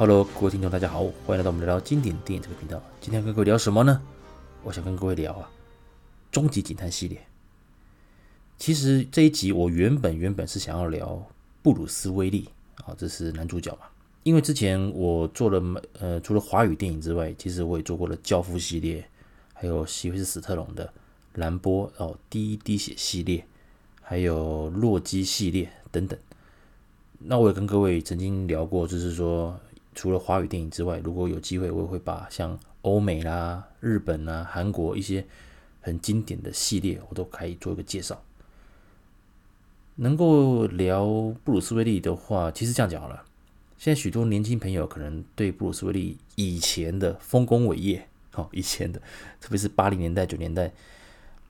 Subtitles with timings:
[0.00, 2.82] Hello，各位听众，大家好，欢迎来到我们聊聊经典电影这个频道。
[3.02, 4.00] 今天跟各位聊什么呢？
[4.64, 5.50] 我想跟各位聊啊，
[6.32, 7.20] 《终极警探》系列。
[8.56, 11.22] 其实这一集我原本原本是想要聊
[11.62, 13.80] 布鲁斯威利啊，这是男主角嘛。
[14.22, 19.06] 因为之前我做了呃，除了华语电影之外，其实我也做过了《教父》系列，
[19.52, 20.86] 还有席维斯·史特龙的
[21.34, 23.44] 《蓝波》哦，《第一滴血》系列，
[24.00, 26.18] 还有《洛基》系列等等。
[27.18, 29.60] 那我也跟各位曾经聊过，就是说，
[29.94, 35.26] 除了华语电影之外，如果有机会，我也会把像欧美啦、日本啦、韩国一些
[35.80, 38.22] 很经典的系列，我都可以做一个介绍。
[39.96, 41.04] 能够聊
[41.44, 43.22] 布鲁斯威利的话，其实这样讲好了。
[43.76, 49.00] 现在许多年轻朋友可能对布鲁斯威利以前的丰功伟业，哦，以前的，
[49.40, 50.72] 特别是八零年代、九零年代，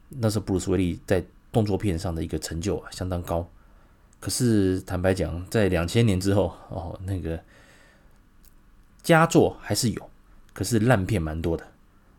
[0.08, 3.48] 那时候布鲁斯威利在动作片上的一个成就啊，相当高。
[4.18, 7.41] 可是坦白讲，在两千年之后，哦，那个
[9.02, 10.10] 佳作还是有，
[10.52, 11.66] 可是烂片蛮多的，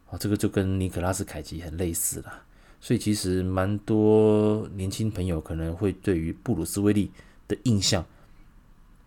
[0.10, 2.44] 哦，这个就跟尼可拉斯凯奇很类似了。
[2.80, 7.12] 所以其实蛮多年轻朋友可能会对于布鲁斯威利
[7.48, 8.06] 的印象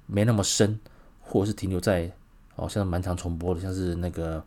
[0.06, 0.78] 没那么深。
[1.27, 2.12] 或者是停留在
[2.55, 4.45] 哦，像蛮常重播的，像是那个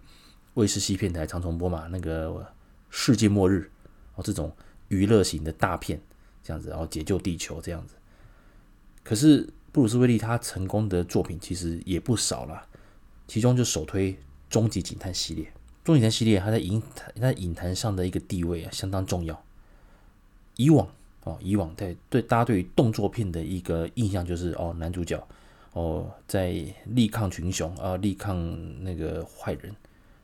[0.54, 2.46] 卫视西片台常重播嘛，那个
[2.92, 3.68] 世界末日
[4.14, 4.56] 哦，这种
[4.90, 6.00] 娱乐型的大片
[6.44, 7.96] 这样子，然后解救地球这样子。
[9.04, 12.68] 可是布鲁斯威利他成功的作品其实也不少了，
[13.28, 14.14] 其中就首推
[14.50, 15.46] 《终极警探》系列，
[15.84, 19.44] 《终极警探》系列它在影坛在影坛上的一个地位啊相当重要。
[20.56, 20.88] 以往
[21.24, 25.22] 哦，以往在对大家对于动作片的一个印象就是哦，男主角。
[25.74, 26.56] 哦，在
[26.86, 29.76] 力抗群雄啊，力抗那个坏人，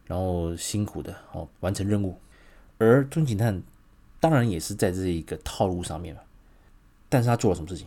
[0.05, 2.17] 然后辛苦的哦完成任务。
[2.79, 3.61] 而终极警探
[4.19, 6.21] 当然也是在这一个套路上面嘛，
[7.07, 7.85] 但是他做了什么事情？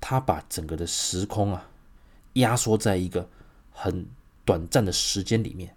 [0.00, 1.68] 他把整个的时空啊
[2.32, 3.28] 压缩在一个
[3.80, 4.06] 很
[4.44, 5.74] 短暂的时间里面。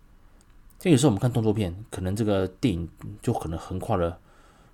[0.80, 2.90] 这有时候我们看动作片，可能这个电影
[3.22, 4.20] 就可能横跨了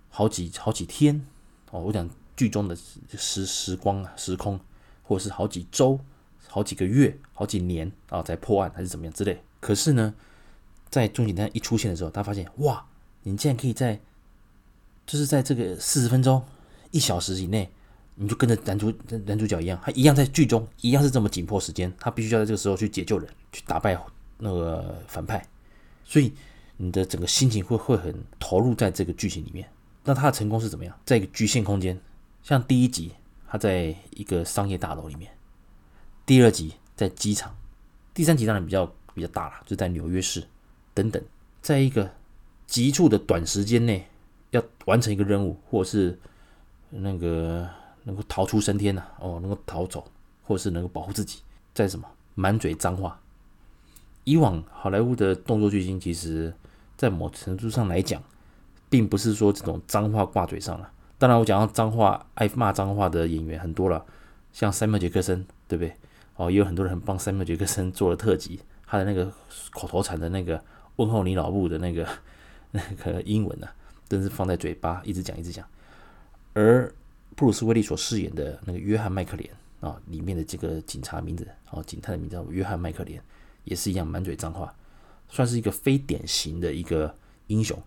[0.10, 1.26] 好几好几天
[1.72, 1.82] 哦。
[1.82, 2.76] 我讲剧中的
[3.18, 4.60] 时时光啊，时空。
[5.10, 5.98] 或者是好几周、
[6.50, 9.42] 好几个月、好几年啊，在破案还是怎么样之类。
[9.62, 10.14] 可是呢，
[10.90, 12.86] 在终极警探一出现的时候，他发现哇，
[13.24, 14.02] 你竟然可以在，
[15.06, 16.44] 就是在这个四十分钟、
[16.92, 17.72] 一小时以内，
[18.18, 18.94] 你就跟着男主
[19.26, 23.98] 男主角一样，他一样在剧中一样是这么紧迫时间，他必须要在这个时候去解救人，去打败
[24.40, 25.46] 那个反派，
[26.04, 26.34] 所以
[26.76, 29.70] 你的整个心情会会很投入在这个剧情里面。
[30.04, 30.94] 那他的成功是怎么样？
[31.06, 31.98] 在一个局限空间，
[32.44, 33.14] 像第一集。
[33.50, 35.32] 他在一个商业大楼里面，
[36.26, 37.56] 第二集在机场，
[38.14, 40.44] 第三集当然比较比较大了，就在纽约市
[40.94, 41.24] 等等，
[41.62, 42.12] 在一个
[42.66, 44.06] 急促的短时间内
[44.50, 46.20] 要完成一个任务，或者是
[46.90, 47.70] 那个
[48.08, 50.10] 能够逃出升天呐，哦，能够逃走，
[50.44, 51.42] 或者是能够保护自己，
[51.74, 53.20] 在什么满嘴脏话。
[54.24, 56.54] 以往好莱坞的动作巨星，其实
[56.96, 58.24] 在某程度上来讲，
[58.90, 60.90] 并不是说这种脏话挂嘴上了。
[61.18, 64.06] 当然，我讲到脏话、爱骂脏话的演员很多了，
[64.54, 65.94] 像塞缪杰克森，对不对？
[66.38, 69.30] 哦，也有很多人很帮塞缪杰克森做了特辑，他的那个
[69.72, 70.64] 口头禅的那个
[70.96, 72.08] “问候你老母”的那个
[72.72, 73.74] 那个英文呢、啊，
[74.08, 75.66] 真是放在嘴巴一直讲一直讲。
[76.54, 76.94] 而
[77.38, 79.50] 布鲁斯威利所饰演的那个约翰麦克连
[79.80, 83.22] 啊，里面的这个警察名字哦，警探的名字叫约翰麦克连，
[83.64, 84.76] 也是一样满嘴脏话，
[85.30, 87.16] 算是一个非典型的一个
[87.48, 87.82] 英雄。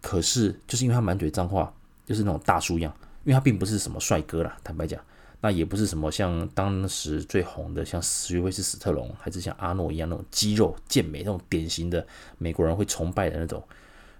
[0.00, 1.74] 可是就是因为他满嘴脏话。
[2.06, 2.92] 就是那种大叔样，
[3.22, 5.00] 因为他并不是什么帅哥啦，坦白讲，
[5.40, 12.04] 那也不是什么像当时最红的像史威斯史特龙，还是像阿诺一样那种肌肉健美那种典型的
[12.36, 13.62] 美国人会崇拜的那种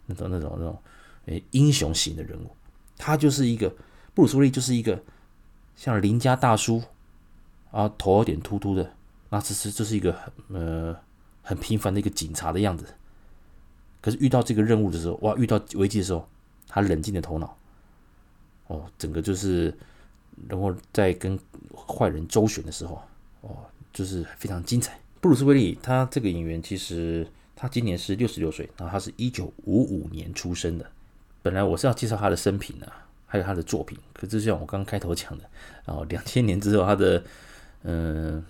[0.06, 0.78] 那种那种那种
[1.26, 2.48] 诶英雄型的人物。
[2.96, 3.74] 他就是一个
[4.14, 5.02] 布鲁斯威利，就是一个
[5.76, 6.82] 像邻家大叔
[7.70, 8.92] 啊，头有点秃秃的，
[9.30, 10.96] 那这是这是一个很呃
[11.42, 12.86] 很平凡的一个警察的样子。
[14.00, 16.26] 可是遇到这个任务的时候，哇，遇到危机的时候，
[16.66, 17.56] 他冷静的头脑。
[18.66, 19.76] 哦，整个就是，
[20.48, 21.38] 然后在跟
[21.74, 23.02] 坏人周旋的时候，
[23.40, 23.56] 哦，
[23.92, 24.98] 就是非常精彩。
[25.20, 30.90] 布鲁斯威利他这个演员其实他今年是六十六岁，然后他是一九五五年出生的。
[31.42, 35.44] 本来我是要介绍他的生平啊，还有他的作品，可是就像我刚开头讲的，
[35.86, 37.22] 然后两千年之后他的
[37.84, 38.44] 嗯、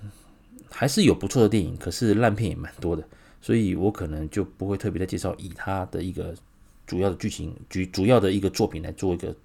[0.68, 3.04] 还是有不错的电影，可是烂片也蛮多的，
[3.40, 6.34] 所以我可能就不会特别的介绍以他的一个
[6.86, 9.36] 主要的剧情，主主要的一个作品来做一个。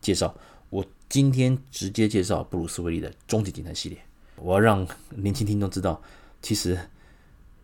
[0.00, 0.32] 介绍，
[0.70, 3.98] 我今天直接介绍布鲁斯威利的《终极警探》系列。
[4.36, 6.00] 我要让年轻听众知道，
[6.40, 6.78] 其实，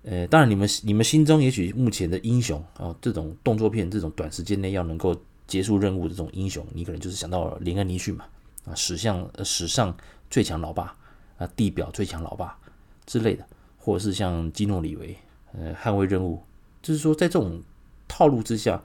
[0.03, 5.15] 呃，当然你们你们心中也许目前的英雄啊、哦，这种动作片这种短时间内要能够
[5.47, 8.25] 结束任务的这种英雄，你可能就是想到了连恩尼逊嘛，
[8.67, 9.95] 啊，史上史上
[10.31, 10.97] 最强老爸
[11.39, 12.59] 啊，地表最强老爸
[13.07, 13.47] 之类的，
[13.79, 15.17] 或者是像基诺里维，
[15.53, 16.43] 呃，捍卫任务，
[16.83, 17.63] 就是说在这种
[18.09, 18.83] 套路之下，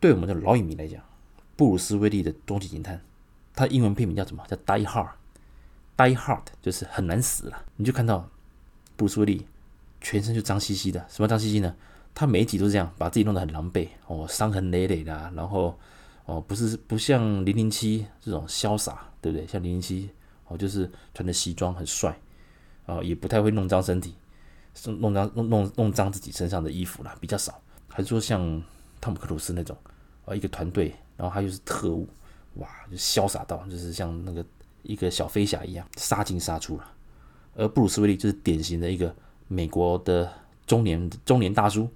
[0.00, 1.02] 对我们的老影迷来讲，
[1.56, 3.00] 布鲁斯威利的终极警探，
[3.54, 4.42] 他英文片名叫什么？
[4.48, 7.64] 叫 Die Hard，Die Hard 就是很难死了。
[7.76, 8.28] 你就看到
[8.96, 9.46] 布鲁斯威利
[10.00, 11.76] 全身就脏兮兮的，什么脏兮兮呢？
[12.14, 15.78] 他每一集都这样，把自己弄得很狼狈哦，伤痕累累的，然后
[16.26, 19.46] 哦，不是不像零零七这种潇洒，对不对？
[19.46, 20.10] 像零零七
[20.46, 22.14] 哦，就是穿着西装很帅
[22.84, 24.14] 啊，也不太会弄脏身体，
[24.84, 27.58] 弄脏弄弄弄脏自己身上的衣服啦，比较少。
[27.88, 28.62] 还是说像
[29.00, 29.76] 汤姆克鲁斯那种
[30.26, 32.06] 啊，一个团队，然后他又是特务，
[32.56, 34.44] 哇，就潇洒到就是像那个
[34.82, 36.92] 一个小飞侠一样杀进杀出了。
[37.54, 39.14] 而布鲁斯威利就是典型的一个
[39.48, 40.30] 美国的
[40.66, 41.88] 中年中年大叔。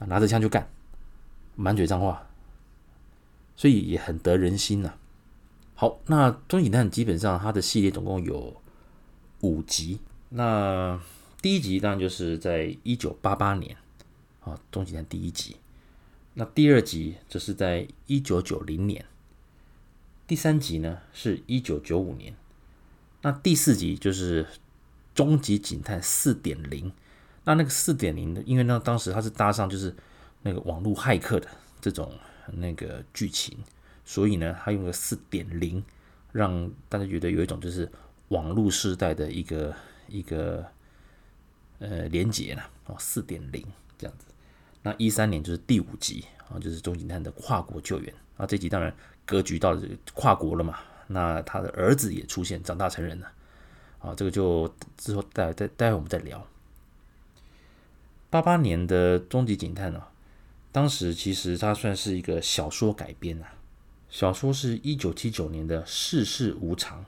[0.00, 0.68] 拿着枪就干，
[1.54, 2.26] 满嘴脏话，
[3.56, 4.94] 所以也很得人心呐、
[5.74, 8.60] 好，那《终极警探》基本上它的系列总共有
[9.40, 10.00] 五集。
[10.30, 11.00] 那
[11.40, 13.76] 第一集当然就是在一九八八年
[14.40, 15.56] 啊，《终极警探》第一集。
[16.34, 19.04] 那第二集则是在一九九零年。
[20.26, 22.34] 第三集呢是一九九五年。
[23.22, 24.44] 那第四集就是
[25.14, 26.90] 《终极警探四点零》。
[27.44, 29.94] 那那个四点零的，因为呢，当时它是搭上就是
[30.42, 31.46] 那个网络骇客的
[31.80, 32.10] 这种
[32.52, 33.56] 那个剧情，
[34.04, 35.84] 所以呢，他用了四点零，
[36.32, 37.90] 让大家觉得有一种就是
[38.28, 39.74] 网络时代的一个
[40.08, 40.64] 一个
[41.80, 43.62] 呃连结呢，哦，四点零
[43.98, 44.26] 这样子。
[44.82, 48.94] 那一三年就是第五集啊，就是终极警探的跨国救援啊，这集当然
[49.26, 49.82] 格局到了
[50.14, 53.30] 跨国了嘛，那他的儿子也出现，长大成人了
[53.98, 56.46] 啊，这个就之后待待待会我们再聊。
[58.34, 60.10] 八八年的《终极警探》啊，
[60.72, 63.54] 当时其实它算是一个小说改编啊。
[64.08, 67.00] 小说是一九七九年的《世事无常》，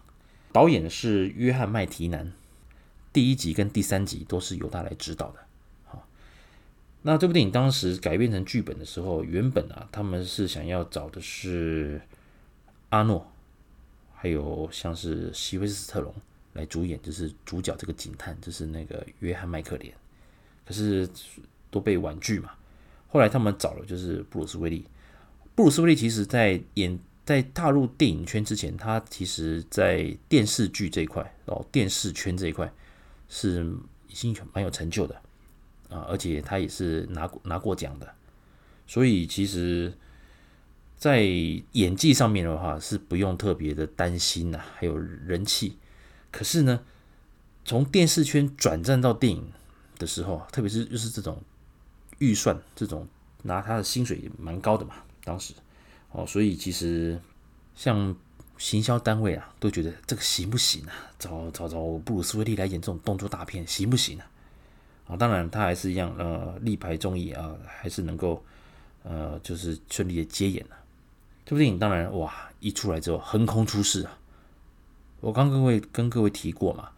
[0.52, 2.32] 导演是约翰麦提南，
[3.12, 5.40] 第一集跟第三集都是由他来指导的。
[5.86, 6.06] 好，
[7.02, 12.00] 那这部电影当时改编成剧本的时候，原本啊，他们是想要找的是
[12.90, 13.26] 阿诺，
[14.14, 16.14] 还有像是西威斯特龙
[16.52, 19.92] 来主演，就是主角这个警探，就是那个约翰麦克连。
[20.66, 21.08] 可是
[21.70, 22.50] 都被婉拒嘛。
[23.08, 24.84] 后来他们找了就是布鲁斯威利。
[25.54, 32.70] 布鲁斯威利其实在演在踏入电影圈之前，他其实在电视剧这一块哦，电视圈这一块
[33.28, 33.64] 是
[34.08, 35.14] 已经蛮有成就的
[35.88, 38.12] 啊，而且他也是拿过拿过奖的。
[38.86, 39.92] 所以其实，
[40.96, 41.22] 在
[41.72, 45.78] 演技上面的话是不用特别的担心呐，还有人气。
[46.30, 46.82] 可是呢，
[47.64, 49.52] 从电视圈转战到电影。
[49.98, 51.40] 的时候，特别是就是这种
[52.18, 53.06] 预算，这种
[53.42, 55.54] 拿他的薪水蛮高的嘛，当时
[56.12, 57.20] 哦，所以其实
[57.74, 58.14] 像
[58.58, 60.92] 行销单位啊，都觉得这个行不行啊？
[61.18, 64.26] 找找找布鲁斯威利来演这种动作大片，行不行啊？
[65.08, 68.42] 啊，当然他还是一样，呃，力排众议啊，还是能够
[69.02, 70.80] 呃，就是顺利的接演了啊。
[71.44, 74.18] 这部电影当然哇，一出来之后横空出世啊！
[75.20, 76.90] 我刚刚各位跟各位提过嘛，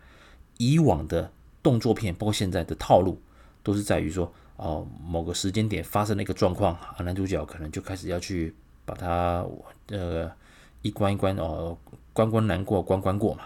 [0.58, 1.32] 以往的。
[1.68, 3.20] 动作片包括现在的套路，
[3.62, 8.54] 都是在于说，哦，某个时间点发生了一个状况，啊，男主角可能就开始要去
[8.86, 9.44] 把他
[9.88, 10.32] 呃
[10.80, 11.76] 一关一关哦，
[12.14, 13.44] 关关难过关关过嘛，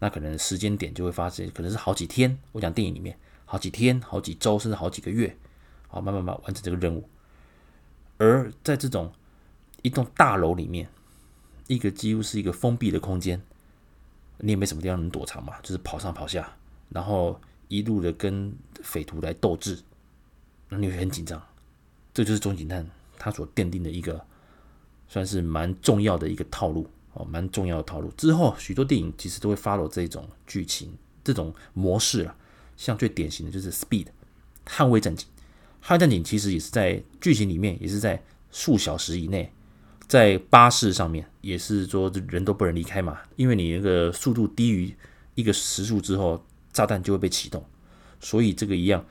[0.00, 2.36] 那可能时间点就会发生，可能是好几天。
[2.50, 5.36] 我讲电影里面，好几天、好几周，甚至好几个月，
[5.86, 7.08] 好慢慢慢完成这个任务。
[8.18, 9.12] 而在这种
[9.82, 10.88] 一栋大楼里面，
[11.68, 13.40] 一个几乎是一个封闭的空间，
[14.38, 16.56] 你也没什么地方能躲藏嘛，就是跑上跑下，
[16.88, 17.40] 然后。
[17.70, 19.78] 一路的跟匪徒来斗智，
[20.68, 21.40] 那你会很紧张。
[22.12, 22.84] 这就是中警探
[23.16, 24.20] 他所奠定的一个，
[25.06, 28.10] 算是蛮重要的一个套路哦，蛮重要的套路。
[28.16, 32.34] 之后许多电影其实都会 follow 这种剧情、这种模式啊。
[32.76, 34.06] 像最典型的就是《Speed》
[34.66, 35.28] 捍卫战警，
[35.80, 39.52] 捍卫战警其实也是在剧情里面，也是在数小时以内，
[40.08, 44.92] 在巴士上面，也是说人都不能离开嘛，因为你那个速度低于
[45.36, 46.44] 一个时速之后。
[46.72, 47.64] 炸弹就会被启动，
[48.20, 49.04] 所以这个一样，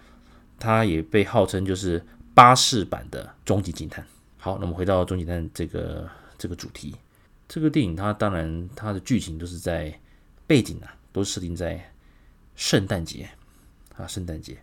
[0.57, 4.05] 它也被号称就是巴士版的终极警探。
[4.37, 6.95] 好，那么回到终极探这个这个主题，
[7.47, 9.93] 这个电影它当然它的剧情都是在
[10.47, 11.91] 背景啊，都设定在
[12.55, 13.29] 圣诞节
[13.97, 14.57] 啊，圣诞节。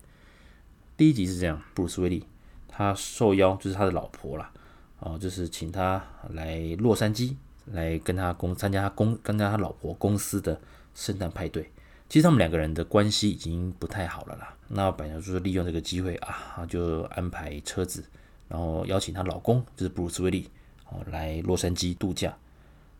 [0.96, 2.24] 第一集是这样，布鲁斯威利
[2.68, 4.50] 他受邀就是他的老婆啦，
[4.98, 7.34] 啊，就是请他来洛杉矶
[7.66, 10.58] 来跟他公参加他公参加他老婆公司的
[10.94, 11.70] 圣诞派对。
[12.08, 14.54] 其实他们两个人的关系已经不太好了啦。
[14.68, 18.04] 那本来就是利用这个机会啊，就安排车子，
[18.48, 20.48] 然后邀请她老公，就是布鲁斯威利，
[20.88, 22.36] 哦，来洛杉矶度假。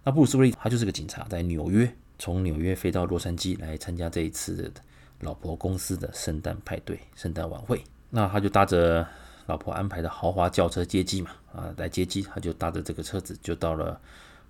[0.05, 4.73] 那布鲁斯威利他就是个警察，在纽约，从纽约飞到洛杉矶来参加这一次
[5.21, 7.83] 老婆公司的圣诞派对、圣诞晚会。
[8.11, 9.07] 那他就搭着
[9.47, 14.01] 老婆安排的豪华轿车接机嘛，啊，来接机，他就搭着这个车子就到了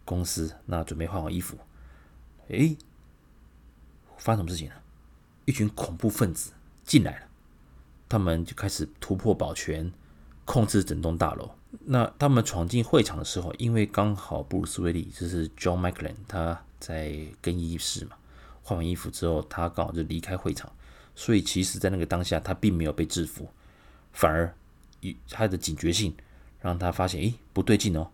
[0.04, 1.56] 公司，那准备换好衣服。
[2.48, 2.76] 诶，
[4.26, 4.74] 发生什么事情了？
[5.44, 6.50] 一群恐怖分子
[6.82, 7.26] 进来了，
[8.08, 9.88] 他们就开始突破保全，
[10.44, 11.48] 控制整栋大楼。
[11.84, 18.16] 那他们闯进会场的时候，因为刚好布鲁斯威利就是 John McClane，他在更衣室嘛，
[18.64, 20.72] 换完衣服之后，他刚好就离开会场，
[21.14, 23.48] 所以其实，在那个当下，他并没有被制服，
[24.12, 24.52] 反而
[25.02, 26.12] 以他的警觉性
[26.60, 28.10] 让他发现，诶，不对劲哦，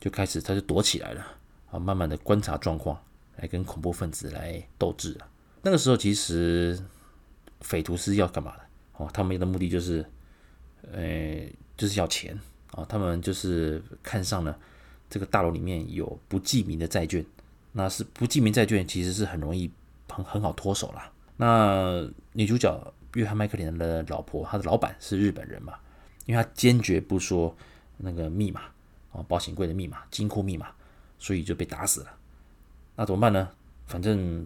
[0.00, 1.24] 就开始他就躲起来了，
[1.70, 3.00] 啊，慢慢的观察状况，
[3.36, 5.28] 来跟恐怖分子来斗智了。
[5.64, 6.78] 那个时候，其实
[7.62, 8.62] 匪徒是要干嘛的？
[8.98, 10.04] 哦，他们的目的就是，
[10.92, 11.40] 呃，
[11.76, 12.38] 就是要钱。
[12.72, 14.58] 啊，他们就是看上了
[15.08, 17.24] 这个大楼里面有不记名的债券，
[17.70, 19.70] 那是不记名债券，其实是很容易
[20.08, 21.10] 很很好脱手啦。
[21.36, 25.74] 那女主角约翰麦克连的老婆，她的老板是日本人嘛，
[26.26, 27.56] 因为他坚决不说
[27.96, 28.62] 那个密码
[29.12, 30.66] 啊，保险柜的密码、金库密码，
[31.18, 32.16] 所以就被打死了。
[32.96, 33.48] 那怎么办呢？
[33.86, 34.44] 反正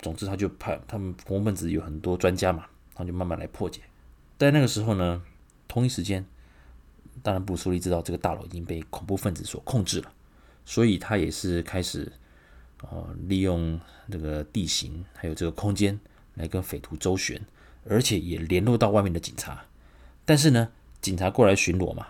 [0.00, 3.80] 总之他就派他们恐怖分子有很多专家嘛，他就慢慢来破解。
[4.38, 5.22] 在那个时候呢，
[5.66, 6.24] 同一时间。
[7.20, 10.12] 当然，布苏利知道这个大楼已经被恐怖分子所控制了，
[10.64, 12.12] 所以他也是开始，
[12.82, 13.78] 呃，利用
[14.08, 15.98] 这个地形还有这个空间
[16.34, 17.44] 来跟匪徒周旋，
[17.88, 19.64] 而且也联络到外面的警察。
[20.24, 22.06] 但是呢，警察过来巡逻嘛，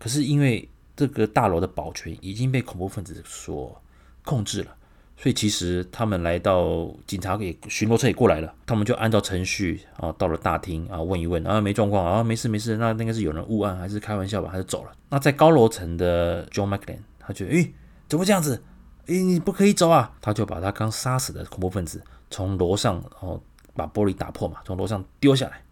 [0.00, 3.80] 可是因为这个大楼的保全已经被恐怖分子所
[4.24, 4.76] 控制了。
[5.16, 14.92] 所以其实他们来到警察给巡逻车也过来了，他们就按照程序啊到了大厅啊问一问啊没状况啊没事没事，那应该是有人误案还是开玩笑吧，他就走了。
[15.10, 17.72] 那在高楼层的 John McClane 他觉得诶
[18.08, 18.62] 怎么这样子？
[19.06, 20.12] 诶你不可以走啊！
[20.20, 23.42] 他就把他刚杀死的恐怖分子从楼上然后
[23.74, 25.62] 把玻璃打破嘛，从楼上丢下来，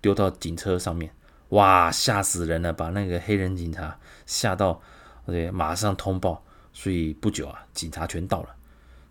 [0.00, 1.12] 丢到警车上面，
[1.50, 4.80] 哇吓死人了，把那个黑人警察吓到，
[5.26, 6.44] 对，马上通报。
[6.72, 8.48] 所以不久啊，警察全到了。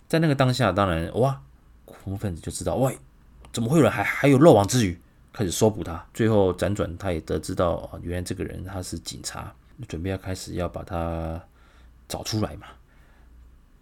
[0.10, 1.40] 在那个当下，当然哇，
[1.86, 2.98] 恐怖分子就知道，喂，
[3.54, 5.00] 怎么会有人还还有漏网之鱼，
[5.32, 6.04] 开始搜捕他。
[6.16, 9.54] 最后辗转，他也得知到，原来这个人他是警察，
[9.88, 11.40] 准备要开始要把他
[12.08, 12.66] 找出来嘛。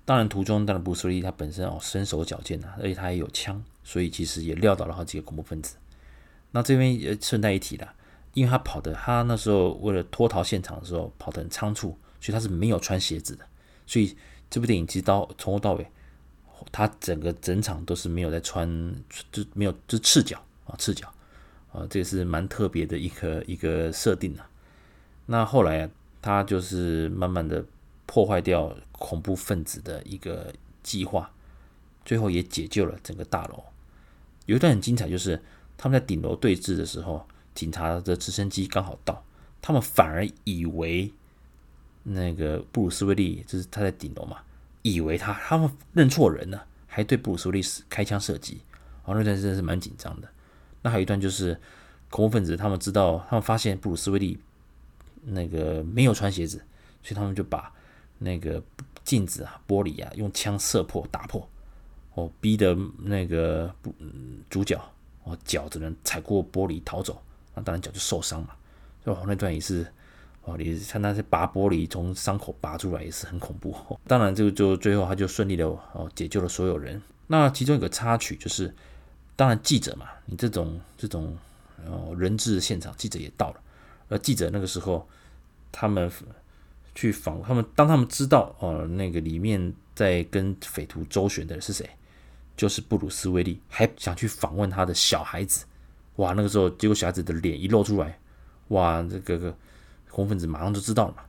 [0.03, 5.77] 当然途中，当然布鲁斯威利他本身哦身手矫健呐，而且他也有枪，所以其实也撂倒了好几个恐怖分子。
[6.51, 7.87] 那这边也顺带一提的，
[8.33, 13.45] 因为他跑的，他那时候为了脱逃现场的时候跑得很仓促，所以他是没有穿鞋子的。
[13.85, 14.13] 所以
[14.49, 15.89] 这部电影其实到从头到尾。
[16.71, 18.67] 他整个整场都是没有在穿，
[19.31, 21.11] 就没有就赤脚啊，赤脚
[21.71, 24.49] 啊，这个是蛮特别的一个一个设定啊。
[25.25, 25.89] 那后来，
[26.21, 27.65] 他就是慢慢的
[28.05, 31.31] 破坏掉恐怖分子的一个计划，
[32.05, 33.63] 最后也解救了整个大楼。
[34.45, 35.41] 有一段很精彩，就是
[35.77, 39.23] 他们在顶楼对峙的时候，警察的直升机刚好到，
[39.61, 41.11] 他们反而以为
[42.03, 44.37] 那个布鲁斯威利就是他在顶楼嘛。
[44.81, 48.61] 以为他他们认错人了，还对布鲁斯威利开枪射击，
[49.03, 50.27] 哦，那段真的是蛮紧张的。
[50.81, 51.59] 那还有一段就是
[52.09, 54.39] 恐怖分子他们知道，他们发现布鲁斯威利
[55.23, 56.57] 那个没有穿鞋子，
[57.03, 57.71] 所以他们就把
[58.19, 58.63] 那个
[59.03, 61.49] 镜子啊、玻璃啊用枪射破、打破，
[62.13, 64.81] 哦，逼得那个嗯主角
[65.23, 67.21] 哦脚只能踩过玻璃逃走，
[67.53, 68.49] 那当然脚就受伤嘛。
[69.03, 69.85] 哦，那段也是。
[70.47, 73.75] 哦，你看那些拔玻璃从伤口拔出来也是很恐怖。
[74.07, 77.01] 当然，这个就最后他就顺利的哦解救了所有人。
[77.27, 78.73] 那其中一个插曲就是，
[79.35, 81.37] 当然记者嘛，你这种这种
[81.85, 83.59] 哦人质现场，记者也到了。
[84.07, 85.05] 而记者那个时候，
[85.69, 86.09] 他们
[86.95, 91.89] 去访他们，当他们知道哦那个里面在跟匪徒周旋的人是谁，
[92.55, 95.65] 就是布鲁斯威利，还想去访问他的小孩子。
[96.15, 98.17] 哇，那个时候结果小孩子的脸一露出来，
[98.69, 99.53] 哇，这个个。
[100.09, 101.23] 恐怖分子马上就知道了嘛。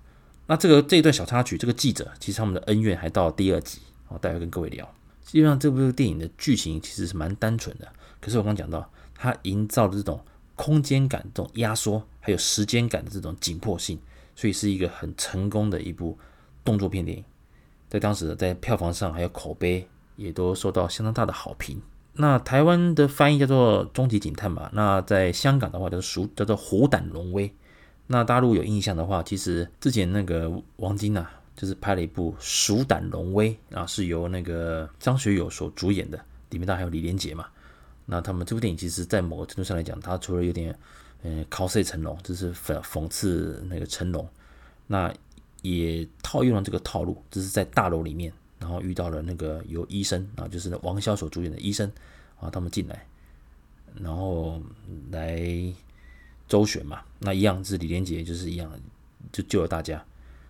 [0.46, 4.90] 那这个这一段小插曲，这个记者其实他们的恩怨还到了第二集，我待会跟各位聊。
[5.22, 7.86] 基本上这部电影的剧情其实是蛮单纯的，
[8.18, 10.18] 可是我刚讲到，它营造的这种
[10.56, 13.98] 空间感、这种压缩，还有时间感的这种紧迫性，
[14.34, 16.18] 所以是一个很成功的一部
[16.64, 17.22] 动作片电影。
[17.90, 21.78] 在当时在票房上还有口碑也都受到相当大的好评。
[22.14, 27.46] 那台湾的翻译叫做《终极警探》嘛，那在香港的话叫做《叫做虎胆龙威》。
[28.10, 37.46] 那大陆有印象的话，其实之前那个王晶啊，就是拍了一部《鼠胆龙威》啊，是由那个张学友所主演的，里面当然还有李连杰嘛。
[38.06, 40.74] 那他们这部电影其实，在某个程度上来讲，它除了有点
[41.22, 44.26] 嗯 cos 成龙，就是讽讽刺那个成龙，
[44.86, 45.12] 那
[45.60, 51.92] 也套用了这个套路，就是在大楼里面，然后遇到了那个由医生啊，就是王骁所主演的医生
[52.40, 53.06] 啊，他们进来，
[54.00, 54.58] 然后
[55.10, 55.38] 来
[56.48, 57.02] 周旋嘛。
[57.18, 58.70] 那一样是李连杰，就是一样，
[59.30, 60.04] 就救了大家。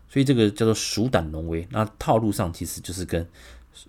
[0.09, 1.67] 所以这个叫做鼠胆龙威。
[1.71, 3.25] 那套路上其实就是跟《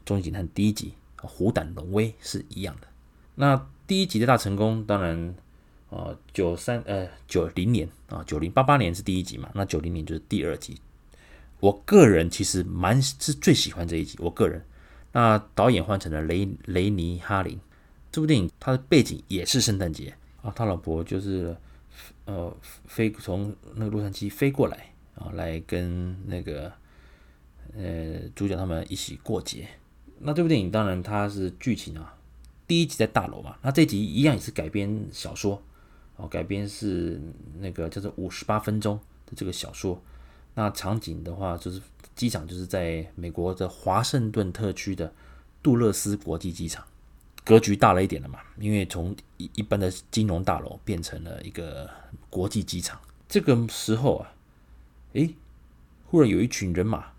[0.03, 2.87] 终极警探》第一集虎胆龙威是一样的。
[3.35, 5.33] 那第一集的大成功，当然
[5.89, 10.77] 啊，九三呃九零年啊，九零八八年是第一集嘛，那九零年就是第二集。
[11.59, 14.63] 我个人其实蛮是最喜欢这一集，我个人。
[15.11, 17.59] 那导演换成了雷雷尼哈林，
[18.11, 21.55] 这部电影它的背景也是圣诞节啊，他老婆就是
[22.29, 22.55] 呃
[22.85, 26.71] 飞从那个洛杉矶飞过来啊，来跟那个
[27.75, 29.67] 呃主角他们一起过节。
[30.19, 32.15] 那这部电影当然它是剧情啊，
[32.67, 35.61] 第一集在大楼嘛，那这集一样也是改编小说
[36.17, 37.19] 哦，改编是
[37.59, 39.99] 那个叫做五十八分钟的这个小说。
[40.55, 41.81] 那场景的话，就是
[42.15, 45.11] 机场就是在美国的华盛顿特区的
[45.63, 46.85] 杜勒斯国际机场，
[47.45, 51.89] 格局大了一点了嘛，因为从一一般的金融大楼变成了一个
[52.29, 52.99] 国际机场。
[53.27, 54.33] 这个时候啊，
[55.13, 55.35] 诶，
[56.05, 57.13] 忽然有一群人马，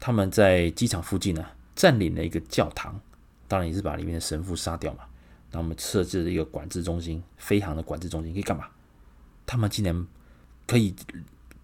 [0.00, 3.00] 他们在机场附近呢、占领了一个教堂，
[3.48, 5.04] 当然也是把里面的神父杀掉嘛。
[5.50, 8.68] 那我们设置了一个管制中心，飞航的管制中心可以干嘛？
[9.46, 10.06] 他们竟然
[10.66, 10.94] 可以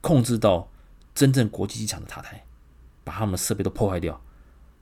[0.01, 0.69] 控制到。
[1.15, 2.45] 真正国际机场的塔台，
[3.03, 4.23] 把他们设备都破坏掉，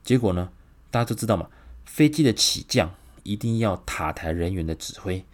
[0.03, 0.51] 结果呢，
[0.91, 1.49] 大家都知道嘛，
[1.83, 5.25] 飞机的起降一定要塔台人员的指挥，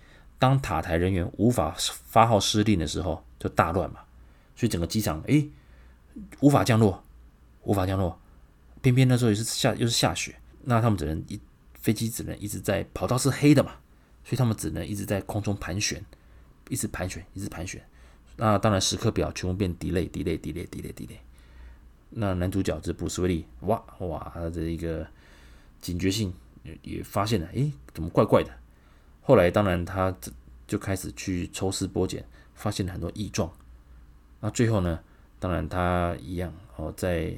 [0.43, 4.01] 当塔台人员无法发号施令的时候，就大乱嘛。
[4.58, 5.49] 所以整个机场诶，
[6.41, 7.01] 无法降落，
[7.62, 8.19] 无法降落，
[8.82, 11.39] 偏偏那时候也是下又是下雪，那他们只能一
[11.79, 13.71] 飞机只能一直在跑道是黑的嘛，
[14.25, 16.03] 所以他们只能一直在空中盘旋，
[16.67, 17.82] 一直盘旋，一直盘旋。
[18.36, 21.19] 那当然，时刻表全部变 delay，delay，delay，delay，delay。
[22.10, 25.08] 那男主角这布鲁斯威利，哇哇，他的一个
[25.79, 28.51] 警觉性也也发现了，诶，怎么怪怪的？
[29.23, 30.15] 后来当然他
[30.67, 33.51] 就开始去抽丝剥茧，发现了很多异状。
[34.39, 34.99] 那最后呢，
[35.39, 37.33] 当然他一样哦，在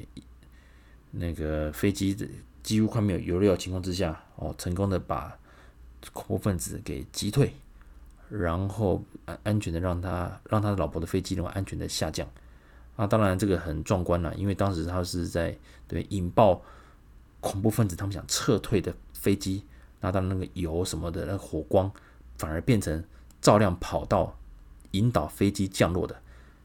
[1.12, 2.28] 那个飞机的
[2.62, 5.38] 几乎快没有油料的情况之下，哦，成功的把
[6.12, 7.54] 恐怖分子给击退。
[8.28, 12.28] 然后安安全的让他让他老婆的飞机能够安全的下降，
[12.96, 16.60] 啊，当然这个很壮观了，因为当时他是在对引爆
[17.38, 19.62] 恐怖分子他们想撤退的飞机，
[20.06, 21.90] 那当那个油什么的那火光
[22.38, 23.02] 反而变成
[23.40, 24.38] 照亮跑道，
[24.92, 26.16] 引导飞机降落的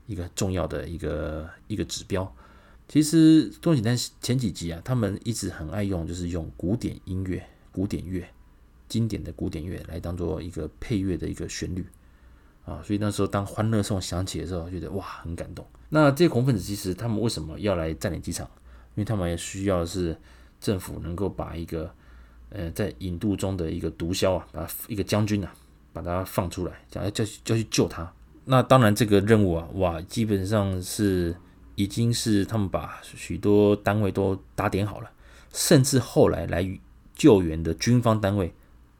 [0.05, 2.31] 一个重要的一个一个指标。
[2.87, 8.27] 其实终极警探前几集啊，他们一直很爱用就是用古典音乐、古典乐。
[8.87, 11.85] 经典的古典乐来当做一个配乐的一个旋律
[12.65, 15.65] 啊，所以那时候当欢乐颂响起的时候，觉得哇很感动。
[15.87, 18.45] 那这些恐怖分子其实他们为什么要来占领机场？
[18.95, 20.17] 因为他们也需要是
[20.59, 21.89] 政府能够把一个
[22.51, 25.51] 呃在引渡中的一个毒枭啊，把一个将军啊，
[25.91, 28.13] 把他放出来，讲要叫叫去救他。
[28.45, 31.35] 那当然这个任务啊，哇，基本上是
[31.75, 35.09] 已经是他们把许多单位都打点好了，
[35.51, 36.67] 甚至后来来
[37.15, 38.53] 救援的军方单位。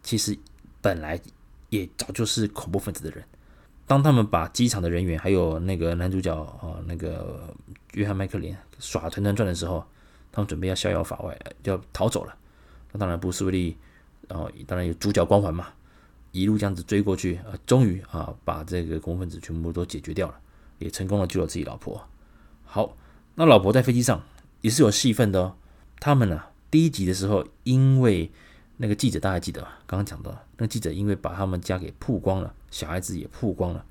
[0.04, 0.38] 其实
[0.80, 1.20] 本来
[1.70, 3.24] 也早就是恐怖分子的人。
[3.88, 7.54] 当他们把机场的人员还有那个男主角啊，那个
[7.94, 9.84] 约翰麦克林耍团团转的时候，
[10.32, 12.34] 他们准备要逍遥法外，要逃走了。
[12.92, 13.78] 那当然布鲁斯威利，
[14.28, 15.68] 然后当然有主角光环嘛，
[16.32, 20.40] 一路这样子追过去，啊，终于啊把这个恐怖分子全部都解决掉了，
[20.80, 22.06] 也成功的救了自己老婆。
[22.64, 22.96] 好，
[23.36, 24.24] 那老婆在飞机上
[24.62, 25.56] 也是有戏份的哦。
[26.00, 28.32] 他们呢，啊，第一集的时候因为
[28.78, 29.62] 那个记者大家记得？
[29.86, 33.86] 刚刚讲到，那记者因为把他们家给曝光了，小孩子也曝光了，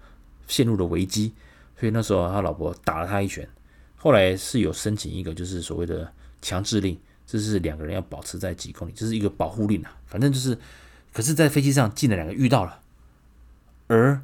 [0.47, 1.33] 陷入了危机，
[1.79, 3.49] 所以那时候他老婆打了他一拳。
[3.97, 6.11] 后来是有申请一个就是所谓的
[6.41, 6.99] 强制令，
[7.31, 9.97] 这是两个人要保持在几公里，这是一个保护令啊。
[10.05, 10.59] 反正就是，
[11.12, 12.81] 可是，在飞机上进了两个遇到了，
[13.87, 14.21] 而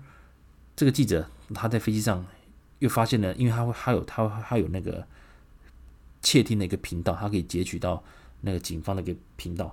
[0.74, 2.26] 这个记者他在飞机上
[2.80, 5.06] 又发现了，因为他会他有他他有那个
[6.20, 8.02] 窃听的一个频道，他可以截取到
[8.40, 9.72] 那个警方的一个频道。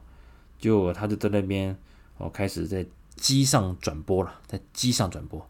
[0.60, 1.76] 就他就在那边
[2.20, 5.44] 哦，开始在机上转播了，在机上转播，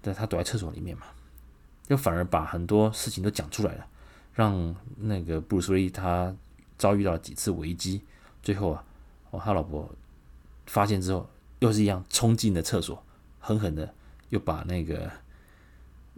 [0.00, 1.06] 但他躲在厕所里面嘛，
[1.86, 3.86] 就反而把很多事情都讲出来了，
[4.34, 6.34] 让那个布鲁斯威他
[6.82, 8.02] 遭遇到了几次危机，
[8.42, 8.84] 最后啊，
[9.30, 9.88] 哦，他老婆
[10.66, 13.00] 发现之后，又是一样冲进了厕所，
[13.38, 13.94] 狠狠的
[14.30, 15.08] 又把那个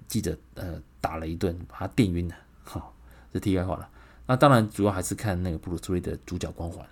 [0.08, 2.34] 记者呃打了一顿，把他电晕了。
[2.62, 2.94] 好，
[3.30, 3.86] 这题外话了。
[4.26, 6.82] 那当然主要还是看那个布鲁斯威的主角光环。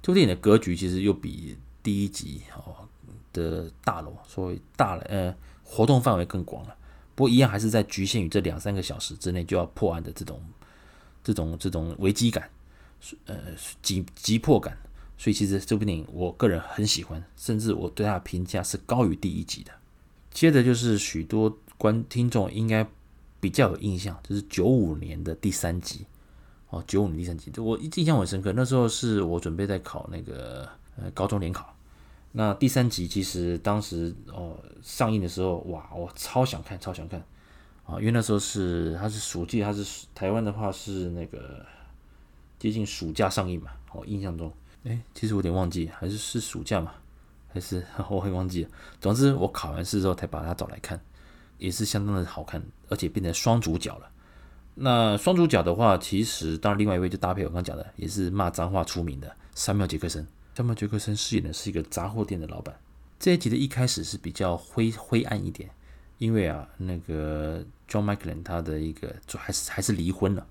[0.00, 2.88] 这部电影的格局其实又比第一集哦
[3.34, 6.74] 的大楼，所谓大了，呃，活动范围更广了。
[7.14, 10.40] 不过一样还是在局限于这两三个小时之内就要破案的这种、
[11.22, 12.48] 这种、这种危机感，
[13.26, 13.36] 呃，
[13.82, 14.76] 急急迫感。
[15.20, 19.72] 所以其实这部电影我个人很喜欢，甚至我对它的评价是高于第一集的。
[20.30, 22.86] 接着就是许多观听众应该
[23.40, 26.06] 比较有印象，就是九五年的第三集
[26.70, 28.52] 哦，九五年第三集，我印象很深刻。
[28.52, 31.74] 那时候是我准备在考那个呃高中联考，
[32.30, 37.20] 那第三集其实当时哦上映的时候，哇，我超想看，超想看
[37.84, 41.66] 啊，因为那时候是它是暑季，它是台湾的话是那个
[42.58, 44.52] 接近暑假上映嘛，我印象中。
[44.84, 46.94] 哎，其实我有点忘记，还是是暑假嘛，
[47.52, 48.70] 还是 我会忘记了。
[49.00, 51.00] 总之，我考完试之后才把它找来看，
[51.58, 54.10] 也是相当的好看，而且变成双主角了。
[54.74, 60.26] 那双主角的话，其实当然另外一位就搭配我刚讲的，也是骂脏话出名的山缪杰克森。
[60.54, 62.78] 山缪杰克森饰演的是一个杂货店的老板。
[63.18, 65.68] 这一集的一开始是比较灰灰暗一点，
[66.18, 70.46] 因为啊，那个 John McClane 他的一个就还是还是离婚了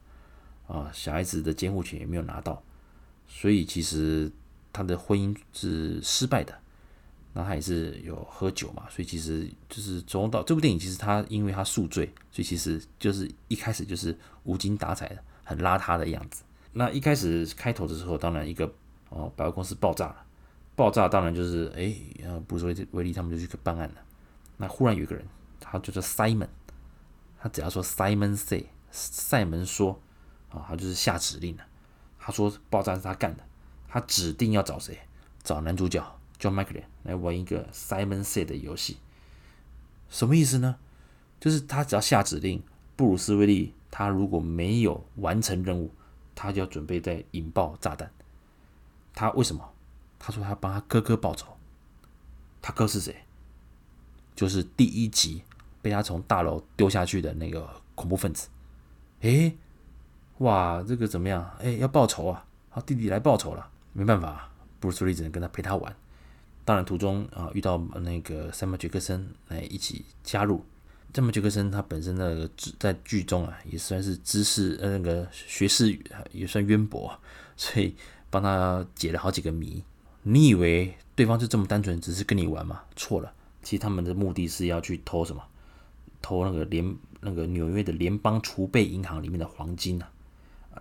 [0.68, 2.62] 啊，小孩子的监护权也没有拿到。
[3.28, 4.32] 所以其实
[4.72, 6.58] 他的婚姻是失败的，
[7.34, 16.44] 那他也是有喝酒嘛，所以其实就是从到这部电影，其实他因为他宿醉，所以其实就是一开始就是无精打采的，很邋遢的样子。
[16.72, 18.72] 那一开始开头的时候，当然一个
[19.10, 20.26] 哦百货公司爆炸了，
[20.76, 23.96] 爆炸当然就是哎，然后布鲁斯威利他们就去办案了。
[24.58, 25.26] 那忽然有一个人，
[25.60, 26.48] 他就叫 Simon，
[27.40, 30.00] 他只要说 Simon say，赛门说
[30.68, 31.64] 他就是下指令了。
[32.20, 33.44] 他说爆炸是他干的，
[33.88, 35.00] 他指定要找谁？
[35.44, 36.04] 找男主角
[36.40, 38.98] John McClane 来玩一个 Simon Says 的游戏。
[40.10, 40.76] 什么意思呢？
[41.40, 42.62] 就是他只要下指令，
[42.96, 45.94] 布鲁斯威利他如果没有完成任务，
[46.36, 48.12] 他就要准备再引爆炸弹。
[49.14, 49.74] 他为什么？
[50.20, 51.56] 他说他帮他哥哥报仇。
[52.62, 53.24] 他哥是谁？
[54.36, 55.44] 就是第一集
[55.82, 58.50] 被他从大楼丢下去的那个恐怖分子。
[59.22, 59.56] 诶。
[60.40, 61.50] 哇，这个怎么样？
[61.60, 62.46] 哎，要报仇啊！
[62.70, 63.68] 好，弟弟来报仇了。
[63.94, 65.96] 没办法，布鲁斯威利只能跟他陪他玩。
[66.64, 70.64] 当然，途中啊遇到那个山姆杰克森来一起加入。
[71.14, 72.48] 山姆杰克森他本身那个
[72.78, 75.98] 在剧中啊也算是知识呃那个学识
[76.32, 77.20] 也算渊博，
[77.56, 77.96] 所以
[78.30, 79.84] 帮他解了好几个谜。
[80.22, 82.84] 你以为对方就这么单纯，只是跟你玩吗？
[82.96, 85.42] 错了，其实他们的目的是要去偷什么？
[86.22, 90.12] 偷那个联那个纽约的联邦储备银行里面的黄金啊！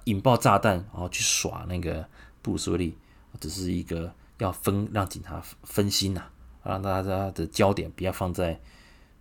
[0.07, 2.09] 引爆炸弹，然后去耍那个
[2.43, 2.99] 布鲁斯威利，
[3.39, 6.25] 只是一个要分让警察分心呐、
[6.65, 8.61] 让大家的焦点不要放在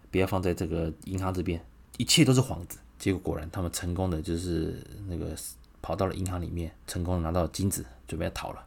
[0.10, 1.64] 不要放在这个银行这边，
[1.98, 2.80] 一切都是幌子。
[2.98, 5.36] 结果果然，他们成功的就是那个
[5.82, 8.66] 跑到了银行里面，成功拿到金子，准备要逃了。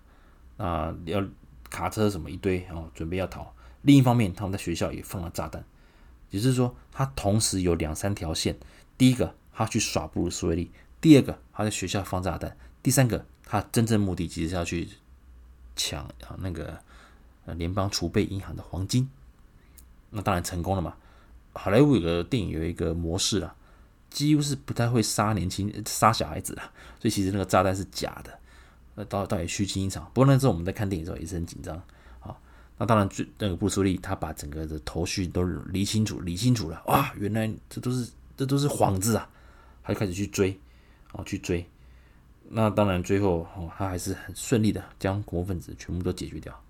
[0.59, 1.25] 啊，要
[1.71, 3.55] 卡车什么一堆，然后准备要逃。
[3.83, 5.65] 另一方面，他们在学校也放了炸弹，
[6.31, 8.59] 也就是说，他同时有两三条线。
[8.99, 10.71] 第一个，他去耍布鲁斯威利。
[11.01, 12.51] 第二个，他在学校放炸弹；
[12.83, 14.89] 第三个，他真正目的其实是要去
[15.77, 16.79] 抢啊那个
[17.47, 19.09] 呃联邦储备银行的黄金。
[20.11, 20.97] 那当然成功了嘛。
[21.55, 23.55] 好莱坞有个电影有一个模式啊，
[24.11, 26.63] 几乎是不太会杀年轻杀小孩子的，
[27.01, 28.39] 所以其实那个炸弹是假的，
[28.95, 30.05] 那到到底虚惊一场。
[30.15, 31.77] 不过那时候我们在看电影的时候也是很紧张
[32.21, 32.37] 啊。
[32.77, 39.29] 那当然，最那个布鲁斯威利他把整个的头绪都理清楚，理清楚了，哇，原来这都是这都是幌子啊，
[39.83, 40.59] 他就开始去追。
[41.13, 41.67] 哦，去追，
[42.51, 46.63] 那当然最后哦，他还是很顺利的将恐怖分子全部都解决掉。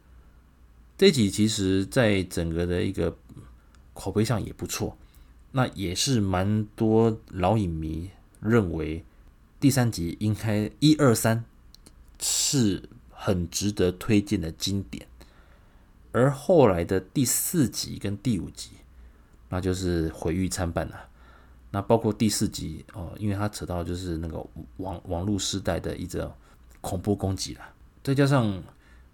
[0.96, 3.16] 这集其实在整个的一个
[3.94, 4.96] 口碑上也不错，
[5.52, 9.04] 那也是蛮多老影迷认为
[9.60, 11.44] 第三集应该一二三
[12.20, 15.06] 是很值得推荐的经典，
[16.12, 18.70] 而后来的第四集跟第五集，
[19.48, 21.07] 那就是毁誉参半了。
[21.70, 24.44] 那包括第四集哦，因为它扯到就是那个
[24.78, 26.32] 网网络时代的一种
[26.80, 27.60] 恐怖攻击了，
[28.02, 28.62] 再加上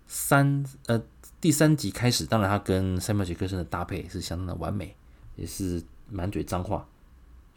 [0.06, 1.02] 三呃
[1.40, 4.94] 第三集开始，当然它跟山姆杰克森的搭配是相当的完美，
[5.34, 6.86] 也是满嘴脏话，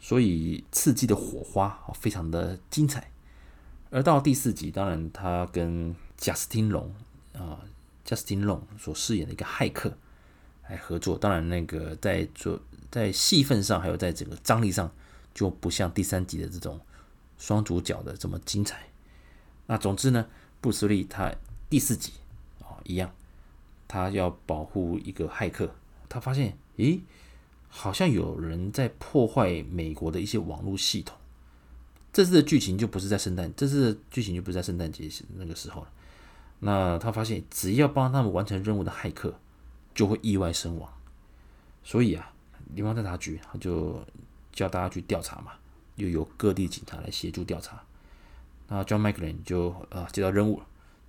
[0.00, 3.08] 所以刺激的火花哦非常的精彩。
[3.90, 6.92] 而到第四集，当然他跟贾斯汀龙
[7.34, 7.60] 啊，
[8.04, 9.96] 贾斯汀龙所饰演的一个骇客
[10.68, 12.58] 来合作，当然那个在做。
[12.90, 14.90] 在戏份上，还有在整个张力上，
[15.34, 16.80] 就不像第三集的这种
[17.36, 18.88] 双主角的这么精彩。
[19.66, 20.26] 那总之呢，
[20.60, 21.30] 布斯利他
[21.68, 22.12] 第四集
[22.62, 23.12] 啊一样，
[23.86, 25.74] 他要保护一个骇客，
[26.08, 27.00] 他发现，咦，
[27.68, 31.14] 好像有人在破坏美国的一些网络系统。
[32.10, 35.88] 这次的剧情就不是在圣诞，这次的剧情就不是在圣诞节那个时候了。
[36.60, 39.38] 那他发现，只要帮他们完成任务的骇客，
[39.94, 40.90] 就会意外身亡。
[41.84, 42.32] 所以啊。
[42.74, 44.04] 联邦调查局，他就
[44.52, 45.52] 叫大家去调查嘛，
[45.96, 47.82] 又由各地警察来协助调查。
[48.68, 50.66] 那 John McClane 就呃接到任务了，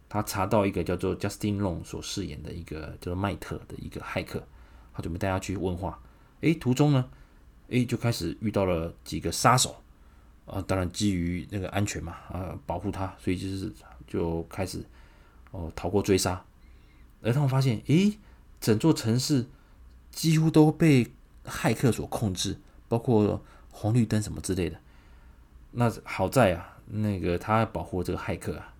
[0.08, 4.42] 他查到一个叫做 Justin Long 所饰演的一个叫做麦特的一个骇客，
[4.94, 6.02] 他准备带他去问话。
[6.42, 7.10] 诶，途中呢，
[7.68, 9.76] 诶就开始遇到了几个杀手，
[10.46, 13.72] 啊，当然基于那个安全嘛，啊，保护他，所以就是
[14.08, 14.82] 就开始
[15.52, 16.42] 哦逃过追杀。
[17.22, 18.18] 而他们发现，诶，
[18.62, 19.46] 整座城市
[20.12, 21.06] 几乎都被
[21.50, 22.58] 骇客所控制，
[22.88, 24.78] 包括红绿灯什么之类的。
[25.72, 28.74] 那好在啊，那个他保护这个骇客啊。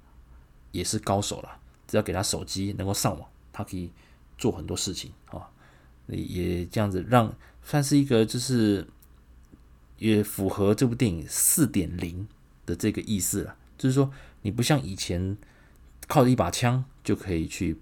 [0.72, 3.90] 也是高手了，只要给他手机能够上网，他可以
[4.38, 5.50] 做很多事情啊。
[6.06, 8.88] 也这样子让算是一个，就是
[9.98, 12.28] 也符合这部电影四点零
[12.68, 13.56] 的这个意思了。
[13.80, 14.12] 就是说，
[14.44, 15.36] 你不像以前
[16.08, 17.80] 靠着一把枪就可以去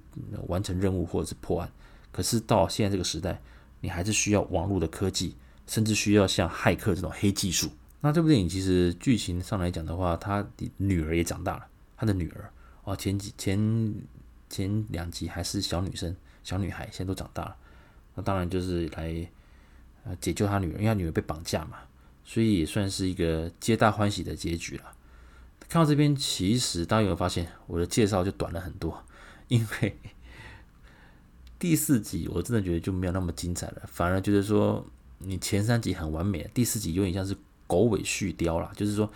[0.47, 1.69] 完成任务或者是破案，
[2.13, 3.41] 可是到现在这个时代，
[3.81, 5.35] 你还是需要网络的科技，
[5.65, 7.69] 甚至需要像骇客这种黑技术。
[8.01, 12.51] 那这部电影其实剧情上来讲的话，他的女儿也长大了，他的女儿。
[12.83, 13.93] 哦，前几前
[14.49, 17.55] 前两集还是小女生、小女孩，现在都长大了。
[18.15, 19.27] 那当然就是来
[20.05, 21.79] 呃解救他女儿，因为他女儿被绑架嘛，
[22.23, 24.85] 所以也算是一个皆大欢喜的结局了。
[25.67, 29.03] 看到这边，其实大家有没有发现我的介绍就短了很多？
[29.49, 29.97] 因为
[31.59, 34.85] 第四集我真的觉得就没有那么精彩了，反而觉得说
[35.19, 39.11] 你前三集很完美，第四集有点像是狗尾续貂了，就是说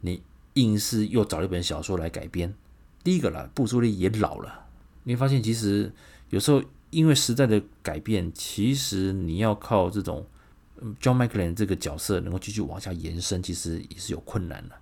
[0.00, 0.22] 你
[0.54, 2.54] 硬是又找了一本小说来改编。
[3.02, 4.66] 第一个啦，布苏利也老了。
[5.04, 5.92] 你会发现，其实
[6.30, 10.26] 有时候因为时代的改变，其实你要靠这种
[11.00, 14.74] John McClane 这个角色能够继续往下延伸，其实也是有困难的。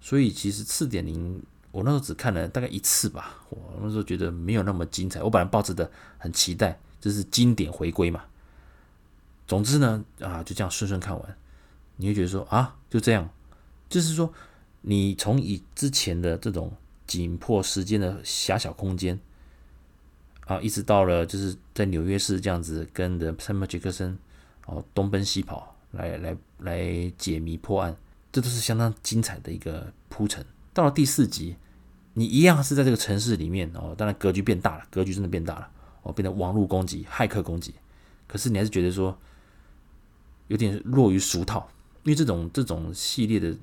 [0.00, 1.42] 所以其实四点零，
[1.72, 3.42] 我那时候只看了大概一次吧。
[3.50, 5.20] 我那时候觉得没有那么精彩。
[5.20, 8.22] 我本来抱着的很期待，就是经典回归嘛。
[9.48, 11.36] 总之呢，啊，就这样顺顺看完，
[11.96, 13.28] 你会觉得说啊，就这样，
[13.88, 14.32] 就是说
[14.82, 16.72] 你从以之前的这种。
[17.04, 19.18] 紧迫时间的狭小空间
[20.46, 24.16] 啊，一直到了就是在纽约市这样子，跟着山姆杰克森
[24.64, 27.94] 哦东奔西跑来来来解谜破案，
[28.30, 30.46] 这都是相当精彩的一个铺陈。
[30.72, 31.56] 到了第四集，
[32.14, 35.70] 你一样是在这个城市里面哦，当然格局变大了，格局真的变大了
[36.02, 37.74] 哦，变成网络攻击、骇客攻击。
[38.26, 39.16] 可是你还是觉得说
[40.48, 41.68] 有点落于俗套，
[42.02, 43.56] 因为这种这种系列的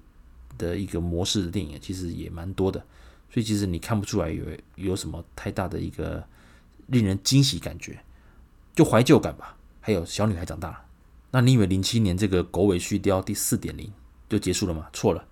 [0.58, 2.84] 的一个模式的电影其实也蛮多的。
[3.32, 4.44] 所以其实你看不出来有
[4.76, 6.24] 有什么太大的一个
[6.88, 8.04] 令人惊喜感觉，
[8.74, 9.56] 就怀旧感吧。
[9.82, 10.86] 还有小女孩长大了，
[11.32, 13.92] 那你以为零七年这个狗尾续貂第四点零
[14.28, 14.88] 就结束了吗？
[14.92, 15.26] 错了，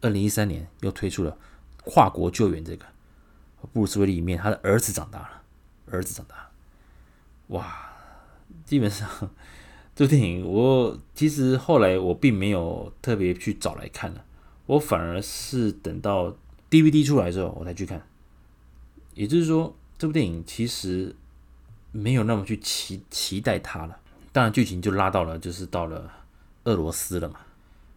[0.00, 1.36] 二零一三年又推出了
[1.86, 2.84] 跨国救援这个，
[3.72, 5.42] 布鲁斯威利里面他的儿子长大了，
[5.90, 6.50] 儿子长大，
[7.48, 7.92] 哇，
[8.66, 9.08] 基本上
[9.96, 14.24] 这部电影我其实后来我并没有特别去找来看了，
[14.66, 16.36] 我反而是等到。
[16.68, 18.04] DVD 出来之后，我才去看。
[19.14, 21.14] 也就是说，这部电影其实
[21.92, 23.96] 没有那么去期期待它了。
[24.32, 26.10] 当然，剧情就拉到了，就是到了
[26.64, 27.38] 俄罗斯了嘛。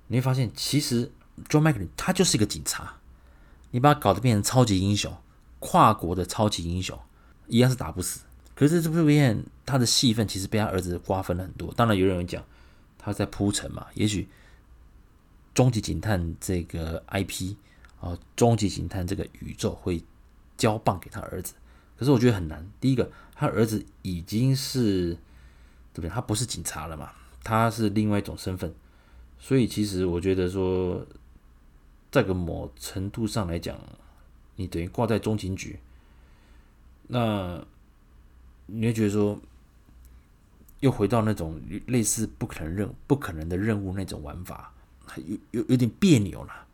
[0.06, 1.12] 你会发现，其实
[1.50, 2.99] John m c c a n 他就是一个警察。
[3.72, 5.16] 你把他搞得变成超级英雄，
[5.60, 6.98] 跨国的超级英雄，
[7.48, 8.22] 一样是打不死。
[8.56, 11.74] 可是这部片他的戏份其实被他儿子瓜分了很多。
[11.76, 12.44] 当然，有人讲
[12.98, 14.24] 他在铺陈嘛，也许
[15.54, 17.56] 《终极警探》这个 IP。
[18.02, 20.02] 啊，终极警探这个宇宙会
[20.56, 21.54] 交棒给他儿子，
[21.98, 22.66] 可是我觉得很难。
[22.80, 25.10] 第一个，他儿子已经是
[25.92, 26.10] 对不对？
[26.10, 27.12] 他不是警察了嘛，
[27.44, 28.74] 他是另外一种身份，
[29.38, 31.06] 所以其实我觉得说，
[32.12, 33.80] 这个某程度上来讲，
[34.56, 35.80] 你等于挂在中情局，
[37.08, 37.64] 那
[38.66, 39.40] 你会觉得说，
[40.80, 44.74] 又回到那种类似不可能任不可能的任务那种玩法，
[45.18, 46.66] 有有有点别扭了。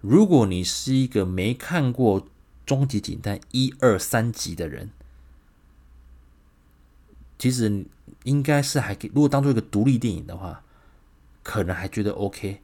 [0.00, 2.22] 如果你是一个没看过
[2.66, 4.90] 《终极警探》一二三集的人，
[7.38, 7.86] 其实
[8.24, 9.10] 应该是还可以。
[9.14, 10.64] 如果当做一个独立电影的话，
[11.42, 12.62] 可能还觉得 OK。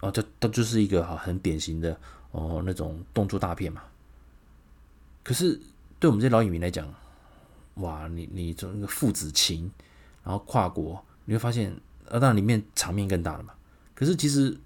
[0.00, 1.98] 哦，这这就是一个哈很典型的
[2.32, 3.82] 哦那种动作大片嘛。
[5.22, 5.60] 可是
[5.98, 6.92] 对我们这些老影迷来讲，
[7.74, 9.70] 哇，你你从那个父子情，
[10.24, 11.72] 然后跨国，你会发现，
[12.08, 13.54] 啊，当然里面场面更大了嘛。
[13.94, 14.58] 可是其实。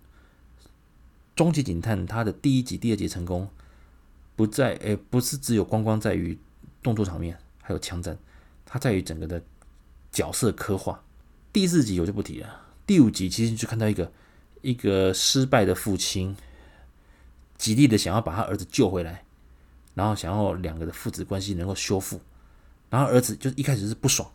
[1.36, 3.50] 终极警探它的第一集、第二集成功，
[4.36, 6.38] 不在诶，不是只有光光在于
[6.80, 8.16] 动作场面，还有枪战，
[8.64, 9.42] 它在于整个的
[10.12, 11.02] 角色刻画。
[11.52, 14.12] 第四集我就不提了，第五集其实就看到一个
[14.64, 16.36] 一个失败的父亲，
[17.56, 19.24] 极力的想要把他儿子救回来，
[19.94, 22.20] 然后想要两个的父子关系能够修复，
[22.90, 24.28] 然后儿子就一开始是不爽，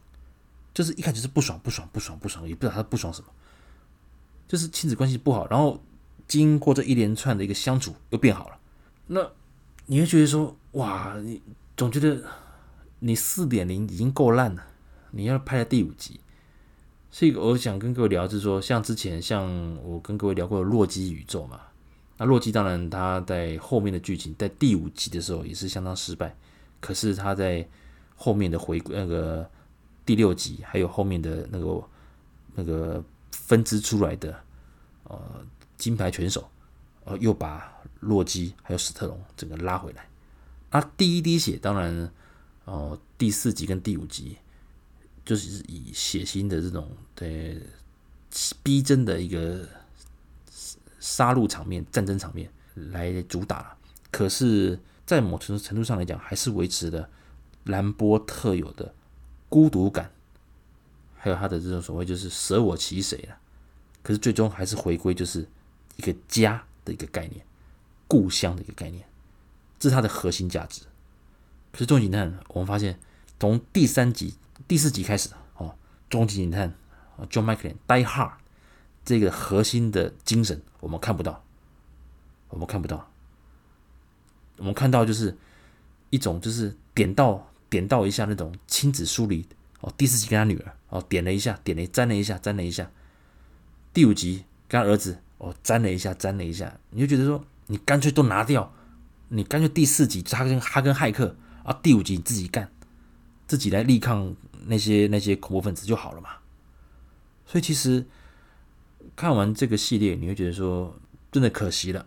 [0.73, 3.27] 就是一开始是不爽、不爽、不爽、不爽，也不知道他不爽什么，
[4.47, 5.81] 就是亲子关系不好，然后。
[6.27, 8.59] 经过这一连串的一个相处，又变好了。
[9.07, 9.31] 那
[9.87, 11.41] 你会觉得说，哇，你
[11.75, 12.23] 总觉得
[12.99, 14.67] 你四点零已经够烂了，
[15.09, 16.19] 你要拍到第五集。
[17.11, 19.47] 所以我想跟各位聊，就是说，像之前像
[19.83, 21.59] 我跟各位聊过的洛基宇宙嘛，
[22.17, 26.35] 那洛基当然他在后面的剧情，在第五集的时候也是相当失败，
[26.79, 27.67] 可是他在
[28.15, 29.49] 后面的回归那个
[30.05, 31.83] 第六集，还有后面的那个
[32.53, 34.39] 那个分支出来的
[35.05, 35.19] 呃
[35.77, 36.47] 金牌拳手，
[37.05, 40.07] 呃又把洛基还有史特龙整个拉回来。
[40.69, 42.11] 那第一滴血当然
[42.65, 44.37] 哦、第四集跟第五集。
[45.29, 47.61] 就是以血腥的这种对
[48.63, 49.63] 逼真的一个
[50.99, 53.77] 杀戮场面、战争场面来主打。
[54.09, 57.07] 可是，在某程程度上来讲，还是维持了
[57.65, 58.91] 兰波特有的
[59.49, 60.11] 孤独感，
[61.15, 63.37] 还有他的这种所谓就是舍我其谁了。
[64.01, 65.47] 可是最终还是回归就是
[65.97, 67.45] 一个家的一个概念，
[68.07, 69.05] 故乡的一个概念，
[69.77, 70.81] 这是它的核心价值。
[71.71, 72.99] 可是《终极警探》，我们发现
[73.39, 74.33] 从第三集。
[74.69, 75.73] 第四集开始哦，
[76.11, 76.71] 终极警探
[77.31, 78.33] ，John McClane Die Hard
[79.03, 81.43] 这个核心的精神我们看不到，
[82.49, 83.09] 我们看不到，
[84.57, 85.35] 我们看到就是
[86.11, 89.43] 一种就是点到点到一下那种亲子疏离
[89.79, 89.91] 哦。
[89.97, 92.91] 第四集跟他女儿哦点了一下，点了沾了一下，沾了一下。
[93.91, 98.71] 第五集跟他儿子哦沾了一下，沾了一下，你就觉得说你干脆都拿掉，
[99.29, 102.69] 你干脆第四集他跟他跟骇客啊，第五集你自己干，
[103.47, 104.35] 自己来力抗。
[104.65, 106.29] 那些那些恐怖分子就好了嘛，
[107.45, 108.05] 所以其实
[109.15, 110.95] 看完这个系列，你会觉得说
[111.31, 112.05] 真的可惜了。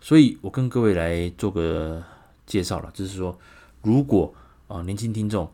[0.00, 2.04] 所以我跟各位来做个
[2.46, 3.38] 介绍了，就是说，
[3.82, 4.34] 如果
[4.68, 5.50] 啊年轻听众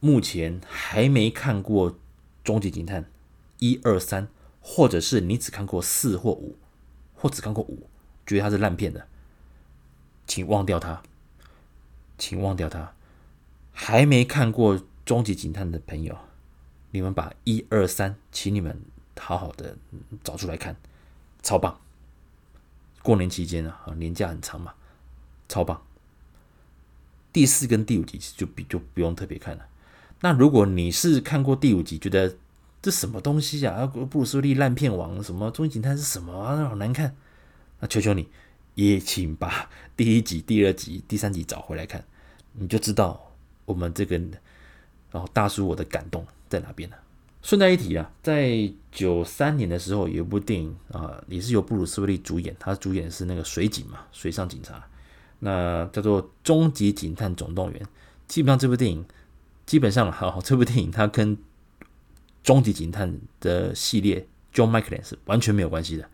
[0.00, 1.92] 目前还没看过
[2.44, 3.02] 《终极警探》
[3.58, 4.28] 一二三，
[4.60, 6.56] 或者是你只看过四或五，
[7.14, 7.88] 或只看过五，
[8.26, 9.06] 觉得它是烂片的，
[10.26, 11.02] 请忘掉它，
[12.18, 12.92] 请忘掉它，
[13.72, 14.80] 还没看过。
[15.04, 16.16] 终极警探的朋友，
[16.92, 18.80] 你们把一二三，请你们
[19.18, 19.76] 好好的
[20.22, 20.76] 找出来看，
[21.42, 21.80] 超棒！
[23.02, 24.74] 过年期间啊，年假很长嘛，
[25.48, 25.82] 超棒。
[27.32, 29.66] 第四跟第五集就比就不用特别看了。
[30.20, 32.36] 那如果你是看过第五集，觉得
[32.80, 33.84] 这什么东西啊？
[33.86, 36.68] 布鲁斯利烂片王，什么终极警探是什么啊？
[36.68, 37.16] 好难看。
[37.80, 38.28] 那求求你，
[38.76, 42.04] 也请把第一集、第二集、第三集找回来看，
[42.52, 43.32] 你就知道
[43.64, 44.20] 我们这个。
[45.12, 46.96] 然后大叔，我的感动在哪边呢？
[47.42, 54.82] 顺带一提啊，在九三年的时候，有一部电影啊，也是由布鲁斯威利主演，他主演的是那个水警嘛，水上警察，
[55.40, 57.82] 那叫做《终极警探总动员》。
[58.28, 59.04] 基本上这部电影，
[59.66, 61.36] 基本上哈， 这部电影它跟
[62.44, 66.08] 《终极警探》的系列 John McClane 是完全没有关系的，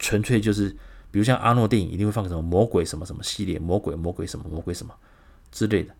[0.00, 0.68] 纯粹就是，
[1.12, 4.92] 比如像阿诺电影一定会放什么魔鬼什么什么系列，魔鬼魔鬼什么魔鬼什么
[5.52, 5.94] 之类的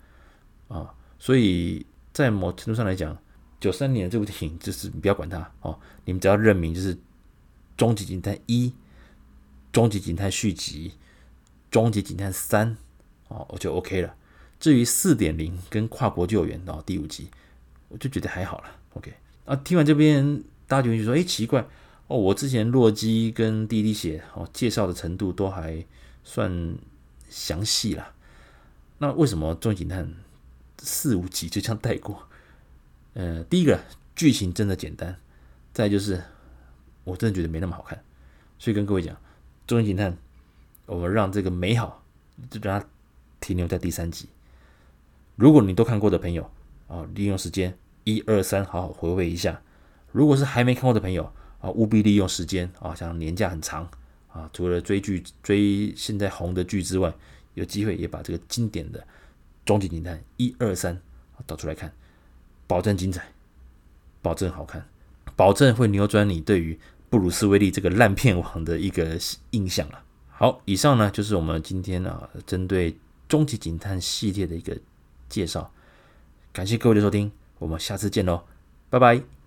[0.67, 1.87] 啊，所以。
[2.13, 3.17] 在某程度上来讲，
[3.61, 6.95] 九三年这部电影就是你不要管它哦，你们只要认明就是
[7.77, 8.69] 《终极警探一》
[9.73, 10.91] 《终极警探续集》
[11.71, 12.71] 《终极警探三》
[13.29, 14.15] 哦，我就 OK 了。
[14.61, 17.29] 至于四点零跟跨国救援哦，第五集，
[17.89, 18.65] 我就觉得还好了。
[18.95, 19.13] OK
[19.45, 21.67] 啊，听完这边大家就会说，哎，奇怪
[22.07, 25.85] 哦，我之前洛基跟第一滴血哦介绍的程度都还
[26.23, 26.77] 算
[27.29, 28.13] 详细了，
[28.99, 30.07] 那为什么《终极警探》
[30.85, 32.29] 四五集就这样带过，
[33.15, 33.81] 呃，第一个
[34.17, 35.17] 剧情真的简单，
[35.73, 36.23] 再就是
[37.05, 38.03] 我真的觉得没那么好看，
[38.59, 39.15] 所以跟各位讲，
[39.67, 40.13] 《终极警探》，
[40.87, 42.05] 我们让这个美好
[42.51, 42.87] 就让它
[43.41, 44.29] 停留在第三集。
[45.37, 46.51] 如果你都看过的朋友
[46.89, 49.63] 啊，利用时间一二三好好回味一下；
[50.11, 53.89] 如果是还没看过的朋友啊，务必利用时间啊，像年假很长
[54.33, 57.15] 啊，除了追剧追现在红的剧之外，
[57.55, 59.07] 有机会也把这个经典的。
[59.65, 61.01] 终极警探一二三，
[61.47, 61.93] 导出来看，
[62.67, 63.25] 保证精彩，
[64.21, 64.87] 保证好看，
[65.37, 69.19] 保证会扭转你对于布鲁斯威利这个烂片王的一个
[69.51, 70.03] 印象了。
[70.29, 72.97] 好，以上呢就是我们今天啊针对
[73.29, 74.77] 终极警探系列的一个
[75.29, 75.73] 介绍，
[76.53, 78.45] 感谢各位的收听，我们下次见喽，
[78.91, 79.42] 拜拜。